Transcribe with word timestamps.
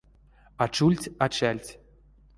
А 0.61 0.63
чульть 0.75 1.11
а 1.23 1.25
чальть. 1.35 1.71